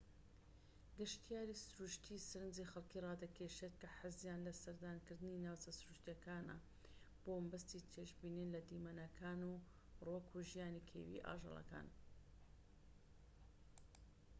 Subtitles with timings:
[0.97, 6.57] گەشتیاریی سروشتیی سەرنجی خەلکی رادەکێشێت کە حەزیان لە سەردانکردنی ناوچە سروشتیەکانە
[7.23, 9.53] بۆ مەبەستی چێژبینین لە دیمەنەکان و
[10.05, 11.87] ڕووەك و ژیانی کێویی ئاژەڵەکان